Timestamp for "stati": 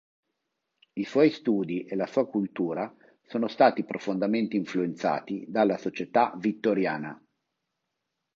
3.47-3.83